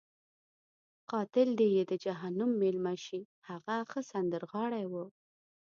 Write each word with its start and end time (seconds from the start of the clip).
قاتل 1.11 1.49
دې 1.59 1.67
یې 1.75 1.83
د 1.91 1.93
جهنم 2.03 2.51
میلمه 2.61 2.95
شي، 3.05 3.21
هغه 3.49 3.75
ښه 3.89 4.01
سندرغاړی 4.11 4.85
وو. 4.91 5.05